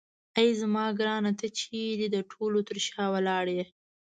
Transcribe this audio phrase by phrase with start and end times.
[0.37, 3.65] اې زما ګرانه ته چیرې د ټولو تر شا ولاړ یې.